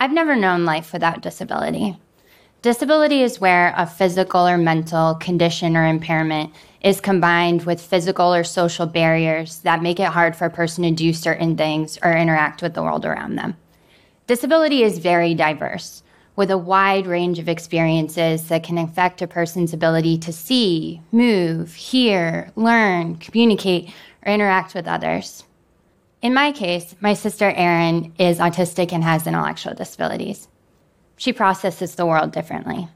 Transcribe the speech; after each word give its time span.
I've 0.00 0.12
never 0.12 0.36
known 0.36 0.64
life 0.64 0.92
without 0.92 1.22
disability. 1.22 1.98
Disability 2.62 3.22
is 3.22 3.40
where 3.40 3.74
a 3.76 3.84
physical 3.84 4.46
or 4.46 4.56
mental 4.56 5.16
condition 5.16 5.76
or 5.76 5.86
impairment 5.86 6.52
is 6.80 7.00
combined 7.00 7.64
with 7.64 7.80
physical 7.80 8.32
or 8.32 8.44
social 8.44 8.86
barriers 8.86 9.58
that 9.60 9.82
make 9.82 9.98
it 9.98 10.06
hard 10.06 10.36
for 10.36 10.44
a 10.44 10.50
person 10.50 10.84
to 10.84 10.92
do 10.92 11.12
certain 11.12 11.56
things 11.56 11.98
or 12.02 12.12
interact 12.12 12.62
with 12.62 12.74
the 12.74 12.82
world 12.82 13.04
around 13.04 13.34
them. 13.34 13.56
Disability 14.28 14.84
is 14.84 14.98
very 14.98 15.34
diverse, 15.34 16.04
with 16.36 16.52
a 16.52 16.58
wide 16.58 17.08
range 17.08 17.40
of 17.40 17.48
experiences 17.48 18.46
that 18.48 18.62
can 18.62 18.78
affect 18.78 19.20
a 19.20 19.26
person's 19.26 19.72
ability 19.72 20.18
to 20.18 20.32
see, 20.32 21.00
move, 21.10 21.74
hear, 21.74 22.52
learn, 22.54 23.16
communicate, 23.16 23.92
or 24.24 24.32
interact 24.32 24.74
with 24.74 24.86
others. 24.86 25.42
In 26.20 26.34
my 26.34 26.50
case, 26.50 26.96
my 27.00 27.14
sister 27.14 27.48
Erin 27.50 28.12
is 28.18 28.38
autistic 28.38 28.92
and 28.92 29.04
has 29.04 29.26
intellectual 29.26 29.74
disabilities. 29.74 30.48
She 31.16 31.32
processes 31.32 31.94
the 31.94 32.06
world 32.06 32.32
differently. 32.32 32.88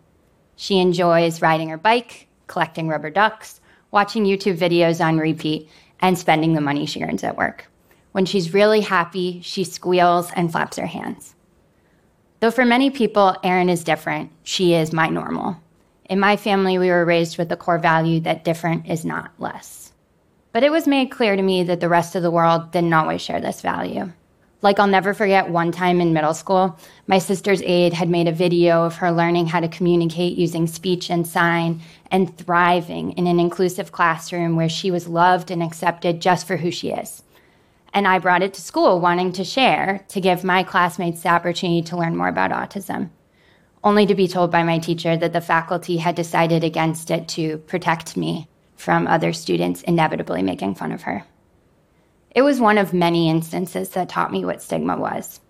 She 0.56 0.79
enjoys 0.79 1.41
riding 1.41 1.69
her 1.69 1.77
bike, 1.77 2.27
collecting 2.48 2.88
rubber 2.88 3.10
ducks, 3.10 3.60
watching 3.93 4.24
YouTube 4.24 4.59
videos 4.59 5.05
on 5.05 5.19
repeat, 5.19 5.69
and 6.01 6.19
spending 6.19 6.55
the 6.55 6.60
money 6.60 6.84
she 6.84 7.02
earns 7.02 7.23
at 7.23 7.37
work. 7.37 7.69
When 8.10 8.24
she's 8.24 8.55
really 8.55 8.80
happy, 8.80 9.41
she 9.43 9.62
squeals 9.65 10.30
and 10.34 10.51
flaps 10.51 10.77
her 10.77 10.87
hands. 10.87 11.34
Though 12.41 12.51
for 12.51 12.65
many 12.65 12.91
people, 12.91 13.37
Erin 13.45 13.68
is 13.68 13.84
different, 13.84 14.32
she 14.43 14.74
is 14.74 14.93
my 14.93 15.09
normal. 15.09 15.59
In 16.10 16.18
my 16.18 16.37
family, 16.37 16.77
we 16.77 16.91
were 16.91 17.04
raised 17.04 17.38
with 17.38 17.48
the 17.48 17.57
core 17.57 17.79
value 17.79 18.18
that 18.20 18.45
different 18.45 18.88
is 18.88 19.04
not 19.04 19.30
less. 19.38 19.81
But 20.52 20.65
it 20.65 20.70
was 20.70 20.87
made 20.87 21.11
clear 21.11 21.34
to 21.34 21.42
me 21.42 21.62
that 21.65 21.80
the 21.80 21.88
rest 21.88 22.15
of 22.15 22.23
the 22.23 22.30
world 22.30 22.73
didn't 22.73 22.93
always 22.93 23.23
share 23.23 23.41
this 23.41 23.62
value. 23.62 24.12
Like, 24.60 24.79
I'll 24.79 24.87
never 24.87 25.12
forget 25.12 25.48
one 25.48 25.73
time 25.73 26.01
in 26.01 26.12
middle 26.12 26.34
school, 26.34 26.79
my 27.09 27.18
sister's 27.18 27.63
aide 27.63 27.95
had 27.95 28.09
made 28.09 28.29
a 28.29 28.32
video 28.32 28.85
of 28.85 28.96
her 28.96 29.10
learning 29.10 29.49
how 29.49 29.59
to 29.59 29.66
communicate 29.66 30.38
using 30.38 30.68
speech 30.68 31.10
and 31.10 31.26
sign 31.26 31.80
and 32.13 32.37
thriving 32.37 33.13
in 33.13 33.26
an 33.26 33.41
inclusive 33.41 33.91
classroom 33.91 34.54
where 34.54 34.68
she 34.68 34.91
was 34.91 35.09
loved 35.09 35.51
and 35.51 35.63
accepted 35.63 36.21
just 36.21 36.46
for 36.46 36.59
who 36.59 36.71
she 36.71 36.91
is. 36.91 37.24
And 37.93 38.07
I 38.07 38.21
brought 38.21 38.43
it 38.43 38.54
to 38.54 38.60
school 38.60 39.01
wanting 39.01 39.32
to 39.32 39.45
share 39.45 40.04
to 40.09 40.21
give 40.21 40.45
my 40.45 40.63
classmates 40.63 41.23
the 41.23 41.30
opportunity 41.30 41.82
to 41.82 41.96
learn 41.96 42.16
more 42.16 42.29
about 42.29 42.52
autism, 42.52 43.10
only 43.82 44.07
to 44.07 44.15
be 44.15 44.29
told 44.29 44.52
by 44.52 44.63
my 44.63 44.79
teacher 44.79 45.16
that 45.16 45.32
the 45.32 45.41
faculty 45.41 45.96
had 45.96 46.15
decided 46.15 46.63
against 46.63 47.10
it 47.10 47.26
to 47.29 47.59
protect 47.59 48.16
me 48.16 48.48
from 48.83 49.07
other 49.07 49.33
students 49.33 49.83
inevitably 49.83 50.43
making 50.43 50.75
fun 50.75 50.91
of 50.91 51.02
her. 51.02 51.25
It 52.35 52.43
was 52.43 52.61
one 52.61 52.79
of 52.79 52.93
many 52.93 53.30
instances 53.30 53.91
that 53.91 54.09
taught 54.09 54.33
me 54.33 54.45
what 54.45 54.61
stigma 54.61 54.97
was. 54.97 55.41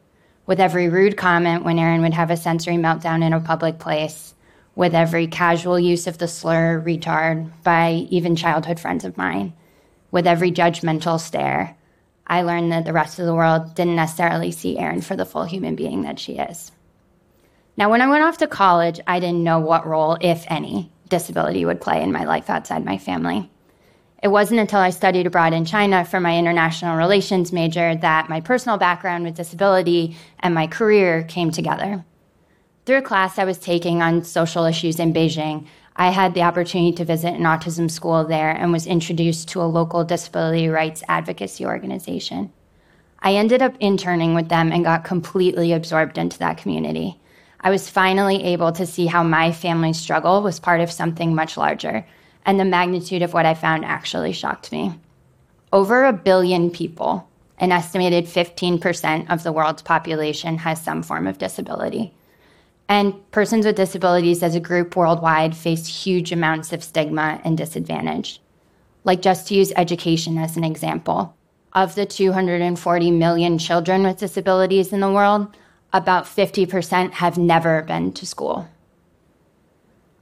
With 0.45 0.61
every 0.61 0.91
rude 0.91 1.17
comment 1.17 1.65
when 1.65 1.79
Erin 1.79 2.03
would 2.03 2.13
have 2.13 2.31
a 2.31 2.37
sensory 2.37 2.75
meltdown 2.77 3.25
in 3.25 3.33
a 3.33 3.41
public 3.41 3.79
place, 3.79 4.35
with 4.75 4.95
every 4.95 5.27
casual 5.27 5.81
use 5.81 6.07
of 6.07 6.19
the 6.19 6.29
slur 6.29 6.83
retard 6.85 7.51
by 7.63 8.07
even 8.11 8.37
childhood 8.37 8.79
friends 8.79 9.05
of 9.07 9.17
mine, 9.17 9.55
with 10.11 10.27
every 10.27 10.53
judgmental 10.53 11.19
stare, 11.19 11.75
I 12.27 12.43
learned 12.43 12.71
that 12.73 12.85
the 12.85 12.93
rest 12.93 13.19
of 13.19 13.25
the 13.25 13.35
world 13.35 13.75
didn't 13.75 13.97
necessarily 13.97 14.53
see 14.53 14.79
Erin 14.79 15.01
for 15.01 15.17
the 15.17 15.25
full 15.25 15.45
human 15.45 15.75
being 15.75 16.03
that 16.03 16.19
she 16.19 16.35
is. 16.35 16.71
Now, 17.79 17.91
when 17.91 18.03
I 18.03 18.09
went 18.09 18.25
off 18.25 18.37
to 18.39 18.47
college, 18.47 19.01
I 19.07 19.21
didn't 19.21 19.43
know 19.43 19.59
what 19.59 19.87
role, 19.87 20.19
if 20.21 20.45
any, 20.49 20.92
disability 21.13 21.65
would 21.67 21.81
play 21.81 22.03
in 22.03 22.11
my 22.11 22.25
life 22.25 22.49
outside 22.49 22.85
my 22.85 22.97
family. 22.97 23.51
It 24.23 24.29
wasn't 24.29 24.61
until 24.61 24.81
I 24.81 24.91
studied 24.91 25.27
abroad 25.27 25.53
in 25.53 25.67
China 25.67 26.07
for 26.07 26.21
my 26.21 26.39
international 26.39 26.97
relations 26.97 27.53
major 27.53 27.95
that 27.95 28.31
my 28.31 28.41
personal 28.41 28.79
background 28.79 29.25
with 29.25 29.37
disability 29.37 30.17
and 30.41 30.55
my 30.55 30.67
career 30.67 31.23
came 31.23 31.51
together. 31.51 32.05
Through 32.87 32.99
a 32.99 33.03
class 33.03 33.39
I 33.39 33.45
was 33.45 33.59
taking 33.59 34.01
on 34.01 34.25
social 34.25 34.65
issues 34.65 34.98
in 34.98 35.13
Beijing, 35.13 35.67
I 35.95 36.11
had 36.11 36.33
the 36.33 36.42
opportunity 36.42 36.92
to 36.92 37.05
visit 37.05 37.35
an 37.35 37.42
autism 37.42 37.91
school 37.91 38.25
there 38.25 38.51
and 38.51 38.73
was 38.73 38.86
introduced 38.86 39.48
to 39.51 39.61
a 39.61 39.69
local 39.79 40.03
disability 40.03 40.69
rights 40.69 41.03
advocacy 41.09 41.67
organization. 41.67 42.51
I 43.19 43.35
ended 43.35 43.61
up 43.61 43.77
interning 43.81 44.35
with 44.35 44.48
them 44.48 44.73
and 44.73 44.83
got 44.83 45.05
completely 45.05 45.73
absorbed 45.73 46.17
into 46.17 46.39
that 46.39 46.57
community. 46.57 47.20
I 47.62 47.70
was 47.70 47.89
finally 47.89 48.42
able 48.42 48.73
to 48.73 48.86
see 48.86 49.06
how 49.06 49.23
my 49.23 49.52
family's 49.52 49.98
struggle 49.98 50.42
was 50.42 50.58
part 50.58 50.80
of 50.80 50.90
something 50.90 51.34
much 51.34 51.56
larger 51.56 52.05
and 52.45 52.58
the 52.58 52.64
magnitude 52.64 53.23
of 53.23 53.33
what 53.33 53.46
I 53.46 53.55
found 53.55 53.84
actually 53.84 54.33
shocked 54.33 54.73
me. 54.73 54.98
Over 55.73 56.05
a 56.05 56.12
billion 56.12 56.70
people, 56.70 57.28
an 57.58 57.70
estimated 57.70 58.27
15% 58.27 59.30
of 59.30 59.45
the 59.45 59.52
world's 59.52 59.83
population, 59.83 60.58
has 60.58 60.83
some 60.83 61.02
form 61.02 61.27
of 61.28 61.39
disability. 61.39 62.12
And 62.89 63.14
persons 63.30 63.64
with 63.64 63.77
disabilities 63.77 64.42
as 64.42 64.56
a 64.56 64.61
group 64.61 64.96
worldwide 64.96 65.56
face 65.56 65.86
huge 65.86 66.33
amounts 66.33 66.73
of 66.73 66.83
stigma 66.83 67.40
and 67.44 67.56
disadvantage. 67.56 68.40
Like, 69.05 69.23
just 69.23 69.48
to 69.48 69.55
use 69.55 69.73
education 69.77 70.36
as 70.36 70.56
an 70.56 70.64
example, 70.64 71.34
of 71.73 71.94
the 71.94 72.05
240 72.05 73.11
million 73.12 73.58
children 73.58 74.02
with 74.02 74.18
disabilities 74.18 74.92
in 74.92 75.00
the 75.00 75.11
world, 75.11 75.56
about 75.92 76.25
50% 76.25 77.13
have 77.13 77.36
never 77.39 77.83
been 77.83 78.13
to 78.13 78.27
school. 78.27 78.69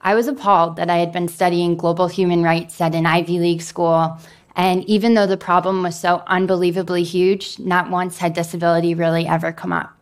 I 0.00 0.14
was 0.14 0.26
appalled 0.26 0.76
that 0.76 0.91
I 0.91 0.97
had 0.97 1.12
been 1.12 1.28
studying 1.28 1.76
global 1.76 2.08
human 2.08 2.42
rights 2.42 2.81
at 2.81 2.94
an 2.94 3.06
Ivy 3.06 3.38
League 3.38 3.62
school. 3.62 4.19
And 4.56 4.84
even 4.84 5.14
though 5.14 5.26
the 5.26 5.36
problem 5.36 5.82
was 5.82 5.98
so 5.98 6.22
unbelievably 6.26 7.04
huge, 7.04 7.58
not 7.58 7.91
once 7.91 8.19
had 8.19 8.32
disability 8.32 8.94
really 8.94 9.26
ever 9.26 9.53
come 9.53 9.72
up. 9.72 9.97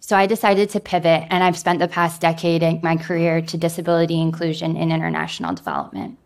So 0.00 0.16
I 0.16 0.26
decided 0.26 0.70
to 0.70 0.80
pivot, 0.80 1.24
and 1.30 1.44
I've 1.44 1.58
spent 1.58 1.78
the 1.78 1.88
past 1.88 2.20
decade 2.20 2.62
in 2.62 2.80
my 2.82 2.96
career 2.96 3.40
to 3.42 3.56
disability 3.56 4.20
inclusion 4.20 4.76
in 4.76 4.90
international 4.90 5.54
development. 5.54 6.18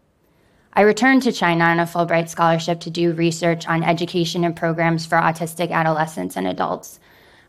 I 0.72 0.82
returned 0.82 1.22
to 1.22 1.32
China 1.32 1.64
on 1.64 1.78
a 1.78 1.84
Fulbright 1.84 2.28
scholarship 2.28 2.80
to 2.80 2.90
do 2.90 3.12
research 3.12 3.66
on 3.68 3.84
education 3.84 4.44
and 4.44 4.56
programs 4.56 5.06
for 5.06 5.18
autistic 5.18 5.70
adolescents 5.70 6.36
and 6.36 6.48
adults. 6.48 6.98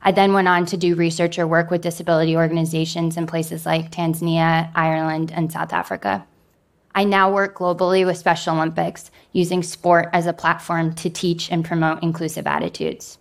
I 0.07 0.11
then 0.11 0.33
went 0.33 0.47
on 0.47 0.67
to 0.67 0.77
do 0.77 0.93
research 0.93 1.39
or 1.39 1.47
work 1.47 1.71
with 1.71 1.81
disability 1.81 2.37
organizations 2.37 3.17
in 3.17 3.25
places 3.25 3.65
like 3.65 3.89
Tanzania, 3.89 4.69
Ireland, 4.75 5.31
and 5.35 5.51
South 5.51 5.73
Africa. 5.73 6.27
I 6.93 7.05
now 7.05 7.33
work 7.33 7.57
globally 7.57 8.05
with 8.05 8.15
Special 8.15 8.55
Olympics, 8.55 9.09
using 9.31 9.63
sport 9.63 10.09
as 10.13 10.27
a 10.27 10.31
platform 10.33 10.93
to 10.93 11.09
teach 11.09 11.51
and 11.51 11.65
promote 11.65 12.03
inclusive 12.03 12.45
attitudes. 12.45 13.17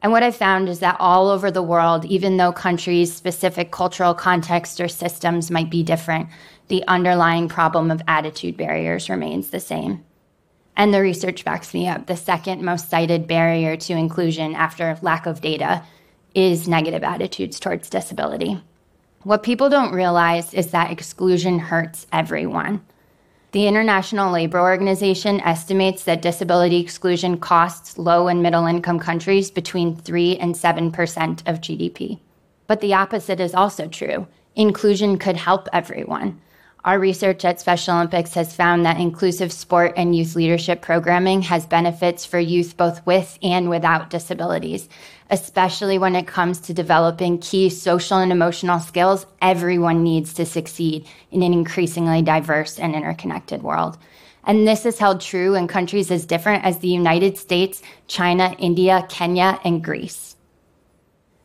And 0.00 0.12
what 0.12 0.22
I've 0.22 0.36
found 0.36 0.68
is 0.68 0.78
that 0.78 0.96
all 1.00 1.28
over 1.28 1.50
the 1.50 1.60
world, 1.60 2.04
even 2.04 2.36
though 2.36 2.52
countries' 2.52 3.12
specific 3.12 3.72
cultural 3.72 4.14
context 4.14 4.80
or 4.80 4.86
systems 4.86 5.50
might 5.50 5.70
be 5.70 5.82
different, 5.82 6.28
the 6.68 6.86
underlying 6.86 7.48
problem 7.48 7.90
of 7.90 8.00
attitude 8.06 8.56
barriers 8.56 9.10
remains 9.10 9.50
the 9.50 9.58
same. 9.58 10.04
And 10.76 10.94
the 10.94 11.00
research 11.00 11.44
backs 11.44 11.74
me 11.74 11.88
up. 11.88 12.06
The 12.06 12.16
second 12.16 12.62
most 12.62 12.90
cited 12.90 13.26
barrier 13.26 13.76
to 13.76 13.94
inclusion 13.94 14.54
after 14.54 14.96
lack 15.02 15.26
of 15.26 15.40
data 15.40 15.82
is 16.36 16.68
negative 16.68 17.02
attitudes 17.02 17.58
towards 17.58 17.88
disability. 17.88 18.62
What 19.22 19.42
people 19.42 19.70
don't 19.70 19.94
realize 19.94 20.54
is 20.54 20.68
that 20.68 20.92
exclusion 20.92 21.58
hurts 21.58 22.06
everyone. 22.12 22.84
The 23.52 23.66
International 23.66 24.30
Labor 24.30 24.60
Organization 24.60 25.40
estimates 25.40 26.04
that 26.04 26.20
disability 26.20 26.78
exclusion 26.78 27.38
costs 27.38 27.96
low 27.96 28.28
and 28.28 28.42
middle 28.42 28.66
income 28.66 28.98
countries 28.98 29.50
between 29.50 29.96
3 29.96 30.36
and 30.36 30.54
7% 30.54 30.92
of 31.48 31.60
GDP. 31.62 32.20
But 32.66 32.80
the 32.80 32.92
opposite 32.92 33.40
is 33.40 33.54
also 33.54 33.88
true. 33.88 34.26
Inclusion 34.56 35.18
could 35.18 35.38
help 35.38 35.68
everyone. 35.72 36.40
Our 36.86 37.00
research 37.00 37.44
at 37.44 37.58
Special 37.58 37.96
Olympics 37.96 38.34
has 38.34 38.54
found 38.54 38.86
that 38.86 39.00
inclusive 39.00 39.52
sport 39.52 39.94
and 39.96 40.14
youth 40.14 40.36
leadership 40.36 40.82
programming 40.82 41.42
has 41.42 41.66
benefits 41.66 42.24
for 42.24 42.38
youth 42.38 42.76
both 42.76 43.04
with 43.04 43.40
and 43.42 43.68
without 43.68 44.08
disabilities, 44.08 44.88
especially 45.28 45.98
when 45.98 46.14
it 46.14 46.28
comes 46.28 46.60
to 46.60 46.72
developing 46.72 47.38
key 47.38 47.70
social 47.70 48.18
and 48.18 48.30
emotional 48.30 48.78
skills 48.78 49.26
everyone 49.42 50.04
needs 50.04 50.32
to 50.34 50.46
succeed 50.46 51.08
in 51.32 51.42
an 51.42 51.52
increasingly 51.52 52.22
diverse 52.22 52.78
and 52.78 52.94
interconnected 52.94 53.64
world. 53.64 53.98
And 54.44 54.64
this 54.64 54.86
is 54.86 55.00
held 55.00 55.20
true 55.20 55.56
in 55.56 55.66
countries 55.66 56.12
as 56.12 56.24
different 56.24 56.64
as 56.64 56.78
the 56.78 56.86
United 56.86 57.36
States, 57.36 57.82
China, 58.06 58.54
India, 58.60 59.04
Kenya, 59.08 59.58
and 59.64 59.82
Greece. 59.82 60.36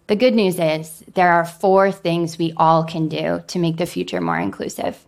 The 0.06 0.16
good 0.16 0.36
news 0.36 0.60
is 0.60 1.04
there 1.16 1.32
are 1.32 1.46
four 1.46 1.92
things 1.92 2.38
we 2.38 2.54
all 2.58 2.84
can 2.84 3.08
do 3.08 3.44
to 3.48 3.58
make 3.58 3.78
the 3.78 3.88
future 3.88 4.22
more 4.22 4.38
inclusive. 4.38 5.04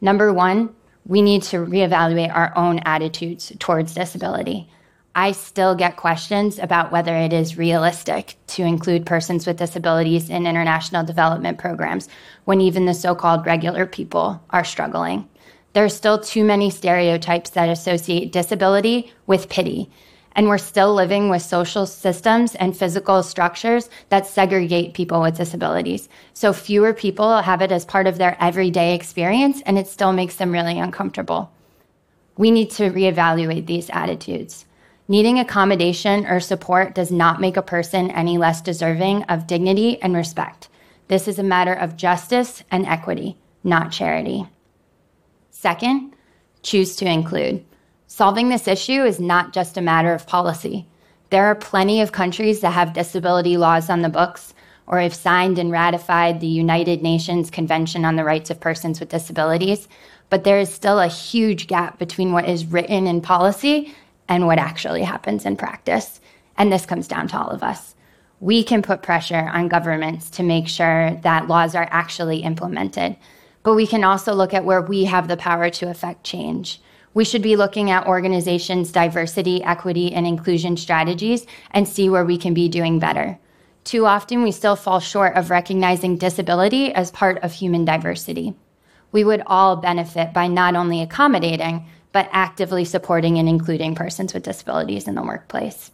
Number 0.00 0.32
one, 0.32 0.74
we 1.06 1.22
need 1.22 1.42
to 1.44 1.58
reevaluate 1.58 2.34
our 2.34 2.52
own 2.56 2.80
attitudes 2.80 3.52
towards 3.58 3.94
disability. 3.94 4.68
I 5.16 5.30
still 5.32 5.76
get 5.76 5.96
questions 5.96 6.58
about 6.58 6.90
whether 6.90 7.14
it 7.14 7.32
is 7.32 7.56
realistic 7.56 8.36
to 8.48 8.62
include 8.62 9.06
persons 9.06 9.46
with 9.46 9.58
disabilities 9.58 10.28
in 10.28 10.46
international 10.46 11.04
development 11.04 11.58
programs 11.58 12.08
when 12.44 12.60
even 12.60 12.86
the 12.86 12.94
so 12.94 13.14
called 13.14 13.46
regular 13.46 13.86
people 13.86 14.42
are 14.50 14.64
struggling. 14.64 15.28
There 15.72 15.84
are 15.84 15.88
still 15.88 16.18
too 16.18 16.44
many 16.44 16.70
stereotypes 16.70 17.50
that 17.50 17.68
associate 17.68 18.32
disability 18.32 19.12
with 19.26 19.48
pity. 19.48 19.90
And 20.36 20.48
we're 20.48 20.58
still 20.58 20.94
living 20.94 21.28
with 21.28 21.42
social 21.42 21.86
systems 21.86 22.54
and 22.56 22.76
physical 22.76 23.22
structures 23.22 23.88
that 24.08 24.26
segregate 24.26 24.94
people 24.94 25.20
with 25.22 25.36
disabilities. 25.36 26.08
So 26.32 26.52
fewer 26.52 26.92
people 26.92 27.40
have 27.40 27.62
it 27.62 27.70
as 27.70 27.84
part 27.84 28.06
of 28.06 28.18
their 28.18 28.36
everyday 28.40 28.94
experience, 28.94 29.62
and 29.64 29.78
it 29.78 29.86
still 29.86 30.12
makes 30.12 30.36
them 30.36 30.50
really 30.50 30.78
uncomfortable. 30.78 31.52
We 32.36 32.50
need 32.50 32.70
to 32.72 32.90
reevaluate 32.90 33.66
these 33.66 33.90
attitudes. 33.90 34.66
Needing 35.06 35.38
accommodation 35.38 36.26
or 36.26 36.40
support 36.40 36.94
does 36.94 37.12
not 37.12 37.40
make 37.40 37.56
a 37.56 37.62
person 37.62 38.10
any 38.10 38.38
less 38.38 38.60
deserving 38.60 39.24
of 39.24 39.46
dignity 39.46 40.00
and 40.02 40.16
respect. 40.16 40.68
This 41.08 41.28
is 41.28 41.38
a 41.38 41.42
matter 41.42 41.74
of 41.74 41.96
justice 41.96 42.64
and 42.70 42.86
equity, 42.86 43.36
not 43.62 43.92
charity. 43.92 44.48
Second, 45.50 46.14
choose 46.62 46.96
to 46.96 47.06
include. 47.06 47.64
Solving 48.06 48.48
this 48.48 48.68
issue 48.68 49.02
is 49.02 49.18
not 49.18 49.52
just 49.52 49.76
a 49.76 49.82
matter 49.82 50.12
of 50.12 50.26
policy. 50.26 50.86
There 51.30 51.46
are 51.46 51.54
plenty 51.54 52.00
of 52.00 52.12
countries 52.12 52.60
that 52.60 52.72
have 52.72 52.92
disability 52.92 53.56
laws 53.56 53.88
on 53.88 54.02
the 54.02 54.08
books 54.08 54.54
or 54.86 55.00
have 55.00 55.14
signed 55.14 55.58
and 55.58 55.72
ratified 55.72 56.40
the 56.40 56.46
United 56.46 57.02
Nations 57.02 57.50
Convention 57.50 58.04
on 58.04 58.16
the 58.16 58.24
Rights 58.24 58.50
of 58.50 58.60
Persons 58.60 59.00
with 59.00 59.08
Disabilities, 59.08 59.88
but 60.28 60.44
there 60.44 60.58
is 60.58 60.72
still 60.72 61.00
a 61.00 61.08
huge 61.08 61.66
gap 61.66 61.98
between 61.98 62.32
what 62.32 62.48
is 62.48 62.66
written 62.66 63.06
in 63.06 63.22
policy 63.22 63.94
and 64.28 64.46
what 64.46 64.58
actually 64.58 65.02
happens 65.02 65.46
in 65.46 65.56
practice. 65.56 66.20
And 66.58 66.70
this 66.70 66.86
comes 66.86 67.08
down 67.08 67.28
to 67.28 67.38
all 67.38 67.48
of 67.48 67.62
us. 67.62 67.94
We 68.40 68.62
can 68.62 68.82
put 68.82 69.02
pressure 69.02 69.48
on 69.52 69.68
governments 69.68 70.28
to 70.30 70.42
make 70.42 70.68
sure 70.68 71.18
that 71.22 71.48
laws 71.48 71.74
are 71.74 71.88
actually 71.90 72.38
implemented, 72.38 73.16
but 73.62 73.74
we 73.74 73.86
can 73.86 74.04
also 74.04 74.34
look 74.34 74.52
at 74.52 74.66
where 74.66 74.82
we 74.82 75.04
have 75.04 75.28
the 75.28 75.38
power 75.38 75.70
to 75.70 75.88
affect 75.88 76.24
change. 76.24 76.80
We 77.14 77.24
should 77.24 77.42
be 77.42 77.54
looking 77.54 77.92
at 77.92 78.08
organizations' 78.08 78.90
diversity, 78.90 79.62
equity, 79.62 80.12
and 80.12 80.26
inclusion 80.26 80.76
strategies 80.76 81.46
and 81.70 81.88
see 81.88 82.08
where 82.08 82.24
we 82.24 82.36
can 82.36 82.54
be 82.54 82.68
doing 82.68 82.98
better. 82.98 83.38
Too 83.84 84.04
often, 84.04 84.42
we 84.42 84.50
still 84.50 84.74
fall 84.74 84.98
short 84.98 85.36
of 85.36 85.50
recognizing 85.50 86.18
disability 86.18 86.92
as 86.92 87.12
part 87.12 87.38
of 87.44 87.52
human 87.52 87.84
diversity. 87.84 88.54
We 89.12 89.22
would 89.22 89.44
all 89.46 89.76
benefit 89.76 90.32
by 90.32 90.48
not 90.48 90.74
only 90.74 91.00
accommodating, 91.00 91.86
but 92.10 92.28
actively 92.32 92.84
supporting 92.84 93.38
and 93.38 93.48
including 93.48 93.94
persons 93.94 94.34
with 94.34 94.42
disabilities 94.42 95.06
in 95.06 95.14
the 95.14 95.22
workplace. 95.22 95.92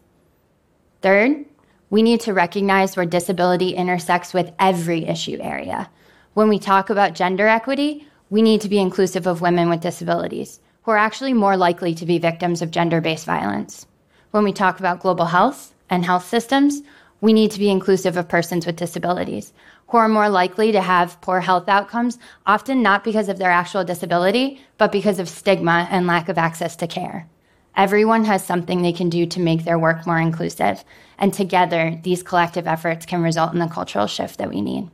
Third, 1.03 1.45
we 1.91 2.03
need 2.03 2.21
to 2.21 2.33
recognize 2.33 2.97
where 2.97 3.05
disability 3.05 3.71
intersects 3.71 4.33
with 4.33 4.53
every 4.59 5.07
issue 5.07 5.39
area. 5.41 5.91
When 6.33 6.49
we 6.49 6.59
talk 6.59 6.89
about 6.89 7.15
gender 7.15 7.47
equity, 7.47 8.07
we 8.31 8.41
need 8.41 8.61
to 8.63 8.69
be 8.69 8.79
inclusive 8.79 9.27
of 9.27 9.41
women 9.43 9.69
with 9.69 9.81
disabilities 9.81 10.61
who 10.83 10.91
are 10.91 10.99
actually 10.99 11.33
more 11.33 11.57
likely 11.57 11.95
to 11.95 12.07
be 12.07 12.19
victims 12.19 12.63
of 12.63 12.71
gender 12.71 13.01
based 13.01 13.27
violence. 13.27 13.87
When 14.31 14.45
we 14.45 14.53
talk 14.53 14.79
about 14.79 15.01
global 15.01 15.27
health 15.27 15.75
and 15.89 16.05
health 16.05 16.27
systems, 16.27 16.83
we 17.21 17.33
need 17.33 17.51
to 17.51 17.59
be 17.59 17.71
inclusive 17.71 18.17
of 18.17 18.29
persons 18.29 18.65
with 18.65 18.77
disabilities 18.77 19.53
who 19.89 19.97
are 19.97 20.09
more 20.09 20.29
likely 20.29 20.73
to 20.73 20.81
have 20.81 21.21
poor 21.21 21.41
health 21.41 21.69
outcomes, 21.69 22.19
often 22.47 22.81
not 22.81 23.03
because 23.03 23.29
of 23.29 23.39
their 23.39 23.51
actual 23.51 23.85
disability, 23.85 24.61
but 24.79 24.93
because 24.93 25.19
of 25.19 25.29
stigma 25.29 25.89
and 25.91 26.07
lack 26.07 26.29
of 26.29 26.39
access 26.39 26.77
to 26.77 26.87
care. 26.87 27.29
Everyone 27.77 28.25
has 28.25 28.45
something 28.45 28.83
they 28.83 28.93
can 28.93 29.11
do 29.11 29.27
to 29.27 29.41
make 29.41 29.65
their 29.65 29.79
work 29.79 30.07
more 30.07 30.21
inclusive, 30.21 30.85
and 31.19 31.35
together, 31.35 31.99
these 32.03 32.23
collective 32.23 32.69
efforts 32.69 33.05
can 33.05 33.23
result 33.23 33.53
in 33.53 33.59
the 33.59 33.67
cultural 33.67 34.07
shift 34.07 34.39
that 34.39 34.51
we 34.51 34.61
need. 34.61 34.89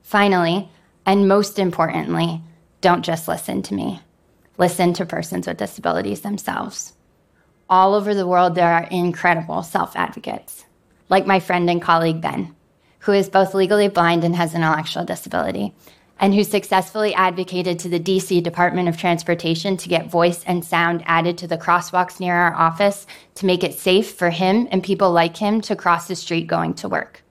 Finally, 0.00 0.70
and 1.04 1.28
most 1.28 1.58
importantly, 1.58 2.40
don't 2.80 3.04
just 3.04 3.28
listen 3.28 3.62
to 3.62 3.74
me 3.74 4.00
listen 4.58 4.92
to 4.94 5.06
persons 5.06 5.46
with 5.46 5.56
disabilities 5.56 6.20
themselves. 6.20 6.92
All 7.68 7.94
over 7.94 8.14
the 8.14 8.26
world, 8.26 8.54
there 8.54 8.72
are 8.72 8.84
incredible 8.90 9.62
self 9.62 9.96
advocates, 9.96 10.64
like 11.08 11.26
my 11.26 11.40
friend 11.40 11.70
and 11.70 11.80
colleague 11.80 12.20
Ben, 12.20 12.54
who 13.00 13.12
is 13.12 13.28
both 13.28 13.54
legally 13.54 13.88
blind 13.88 14.24
and 14.24 14.36
has 14.36 14.54
an 14.54 14.62
intellectual 14.62 15.04
disability, 15.04 15.74
and 16.18 16.34
who 16.34 16.44
successfully 16.44 17.14
advocated 17.14 17.78
to 17.78 17.88
the 17.88 17.98
DC 17.98 18.42
Department 18.42 18.88
of 18.88 18.96
Transportation 18.96 19.76
to 19.76 19.88
get 19.88 20.10
voice 20.10 20.44
and 20.44 20.64
sound 20.64 21.02
added 21.06 21.36
to 21.38 21.46
the 21.46 21.58
crosswalks 21.58 22.20
near 22.20 22.34
our 22.34 22.54
office 22.54 23.06
to 23.34 23.46
make 23.46 23.64
it 23.64 23.74
safe 23.74 24.12
for 24.12 24.30
him 24.30 24.68
and 24.70 24.84
people 24.84 25.10
like 25.10 25.36
him 25.36 25.60
to 25.62 25.74
cross 25.74 26.06
the 26.06 26.14
street 26.14 26.46
going 26.46 26.74
to 26.74 26.88
work. 26.88 27.24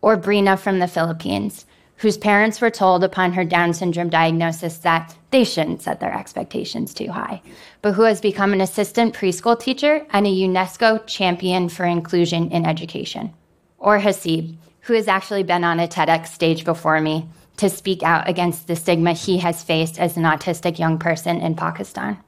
Or 0.00 0.16
Brina 0.16 0.58
from 0.58 0.78
the 0.78 0.88
Philippines, 0.88 1.66
whose 1.98 2.16
parents 2.16 2.60
were 2.60 2.70
told 2.70 3.04
upon 3.04 3.32
her 3.32 3.44
Down 3.44 3.74
syndrome 3.74 4.08
diagnosis 4.08 4.78
that 4.78 5.14
they 5.30 5.44
shouldn't 5.44 5.82
set 5.82 6.00
their 6.00 6.14
expectations 6.14 6.94
too 6.94 7.10
high, 7.10 7.42
but 7.82 7.92
who 7.92 8.02
has 8.02 8.20
become 8.20 8.52
an 8.52 8.60
assistant 8.60 9.14
preschool 9.14 9.58
teacher 9.58 10.06
and 10.10 10.26
a 10.26 10.30
UNESCO 10.30 11.06
champion 11.06 11.68
for 11.68 11.84
inclusion 11.84 12.50
in 12.50 12.64
education. 12.64 13.32
Or 13.78 13.98
Hasib, 13.98 14.56
who 14.82 14.94
has 14.94 15.08
actually 15.08 15.42
been 15.42 15.64
on 15.64 15.80
a 15.80 15.88
TEDx 15.88 16.28
stage 16.28 16.64
before 16.64 17.00
me 17.00 17.28
to 17.58 17.68
speak 17.68 18.02
out 18.02 18.28
against 18.28 18.68
the 18.68 18.76
stigma 18.76 19.12
he 19.12 19.38
has 19.38 19.64
faced 19.64 19.98
as 19.98 20.16
an 20.16 20.22
autistic 20.22 20.78
young 20.78 20.98
person 20.98 21.40
in 21.40 21.56
Pakistan. 21.56 22.18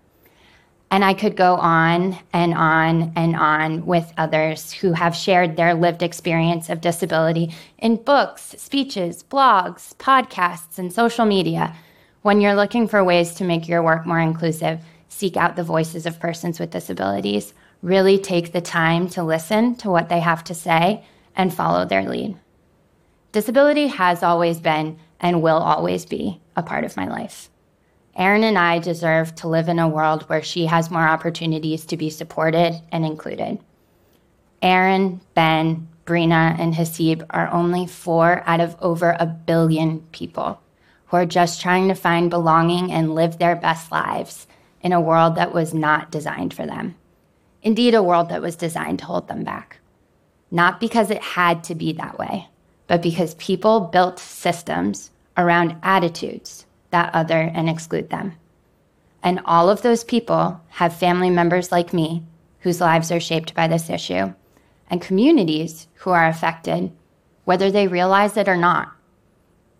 And 0.93 1.05
I 1.05 1.15
could 1.15 1.37
go 1.37 1.55
on 1.55 2.19
and 2.33 2.53
on 2.53 3.13
and 3.15 3.37
on 3.37 3.87
with 3.87 4.13
others 4.19 4.73
who 4.73 4.93
have 4.93 5.15
shared 5.15 5.57
their 5.57 5.75
lived 5.75 6.03
experience 6.03 6.69
of 6.69 6.81
disability 6.81 7.55
in 7.79 7.97
books, 7.97 8.55
speeches, 8.59 9.23
blogs, 9.23 9.95
podcasts, 9.97 10.79
and 10.79 10.93
social 10.93 11.27
media. 11.27 11.77
When 12.23 12.41
you're 12.41 12.57
looking 12.57 12.89
for 12.89 13.05
ways 13.05 13.35
to 13.35 13.45
make 13.45 13.69
your 13.69 13.83
work 13.83 14.05
more 14.05 14.19
inclusive, 14.19 14.81
seek 15.09 15.37
out 15.37 15.55
the 15.55 15.63
voices 15.63 16.07
of 16.07 16.19
persons 16.19 16.59
with 16.59 16.71
disabilities. 16.71 17.55
Really 17.83 18.19
take 18.19 18.53
the 18.53 18.61
time 18.61 19.09
to 19.11 19.23
listen 19.23 19.77
to 19.77 19.91
what 19.91 20.09
they 20.09 20.21
have 20.21 20.43
to 20.45 20.55
say 20.55 21.05
and 21.37 21.55
follow 21.55 21.85
their 21.85 22.09
lead. 22.09 22.37
Disability 23.33 23.87
has 23.87 24.23
always 24.23 24.59
been 24.59 24.99
and 25.21 25.43
will 25.43 25.59
always 25.59 26.05
be 26.05 26.41
a 26.57 26.63
part 26.63 26.85
of 26.85 26.97
my 26.97 27.07
life. 27.07 27.50
Erin 28.21 28.45
and 28.45 28.59
I 28.59 28.79
deserve 28.79 29.35
to 29.37 29.49
live 29.49 29.71
in 29.71 29.79
a 29.79 29.89
world 29.89 30.25
where 30.25 30.43
she 30.43 30.67
has 30.67 30.91
more 30.91 31.09
opportunities 31.09 31.87
to 31.87 31.97
be 31.97 32.11
supported 32.11 32.79
and 32.93 33.07
included. 33.07 33.59
Erin, 34.61 35.23
Ben, 35.33 35.89
Brina, 36.05 36.55
and 36.59 36.75
Hasib 36.75 37.25
are 37.31 37.51
only 37.51 37.87
four 37.87 38.43
out 38.45 38.61
of 38.61 38.77
over 38.83 39.17
a 39.19 39.25
billion 39.25 40.01
people 40.13 40.61
who 41.07 41.17
are 41.17 41.25
just 41.25 41.63
trying 41.63 41.89
to 41.89 41.95
find 41.95 42.29
belonging 42.29 42.93
and 42.93 43.15
live 43.15 43.39
their 43.39 43.57
best 43.57 43.91
lives 43.91 44.47
in 44.83 44.93
a 44.93 45.01
world 45.01 45.37
that 45.37 45.55
was 45.55 45.73
not 45.73 46.13
designed 46.13 46.53
for 46.53 46.67
them. 46.67 46.97
Indeed, 47.63 47.95
a 47.95 48.03
world 48.03 48.29
that 48.29 48.43
was 48.43 48.55
designed 48.55 48.99
to 48.99 49.07
hold 49.07 49.29
them 49.29 49.45
back. 49.45 49.79
Not 50.51 50.79
because 50.79 51.11
it 51.11 51.23
had 51.23 51.65
to 51.65 51.75
be 51.75 51.95
that 51.95 52.19
way, 52.19 52.49
but 52.87 53.01
because 53.01 53.33
people 53.37 53.81
built 53.81 54.19
systems 54.19 55.11
around 55.39 55.77
attitudes 55.83 56.67
that 56.91 57.15
other 57.15 57.41
and 57.41 57.69
exclude 57.69 58.11
them. 58.11 58.35
And 59.23 59.41
all 59.45 59.69
of 59.69 59.83
those 59.83 60.05
people 60.05 60.61
have 60.69 60.97
family 60.97 61.31
members 61.31 61.71
like 61.71 61.93
me 61.93 62.23
whose 62.61 62.81
lives 62.81 63.11
are 63.11 63.21
shaped 63.21 63.55
by 63.55 63.67
this 63.69 63.91
issue, 63.91 64.33
and 64.89 65.01
communities 65.01 65.87
who 65.95 66.11
are 66.11 66.27
affected, 66.27 66.93
whether 67.45 67.71
they 67.71 67.89
realize 67.89 68.37
it 68.37 68.49
or 68.49 68.57
not. 68.57 68.93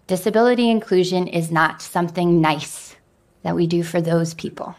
Disability 0.07 0.71
inclusion 0.71 1.27
is 1.29 1.51
not 1.51 1.83
something 1.83 2.41
nice 2.41 2.97
that 3.43 3.55
we 3.55 3.67
do 3.67 3.83
for 3.83 4.01
those 4.01 4.35
people. 4.35 4.75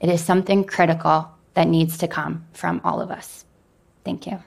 It 0.00 0.08
is 0.08 0.22
something 0.22 0.64
critical 0.64 1.30
that 1.54 1.68
needs 1.68 1.98
to 1.98 2.08
come 2.08 2.46
from 2.52 2.80
all 2.84 3.00
of 3.00 3.10
us. 3.10 3.44
Thank 4.04 4.26
you. 4.26 4.42